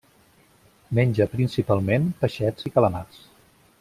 Menja 0.99 1.27
principalment 1.33 2.07
peixets 2.25 2.71
i 2.71 2.73
calamars. 2.79 3.21